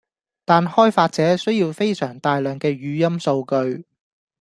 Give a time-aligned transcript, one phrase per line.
[0.45, 3.85] 但開發者需要非常大量既語音數據